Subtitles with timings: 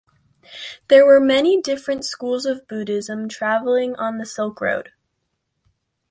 [0.87, 4.93] There were many different schools of Buddhism travelling on the Silk Road.